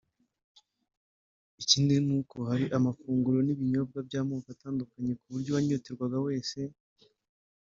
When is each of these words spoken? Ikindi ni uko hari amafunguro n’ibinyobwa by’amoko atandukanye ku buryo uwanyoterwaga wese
Ikindi 1.61 1.93
ni 2.05 2.13
uko 2.19 2.37
hari 2.49 2.65
amafunguro 2.77 3.37
n’ibinyobwa 3.43 3.97
by’amoko 4.07 4.47
atandukanye 4.55 5.13
ku 5.19 5.25
buryo 5.33 5.49
uwanyoterwaga 5.51 6.17
wese 6.27 6.59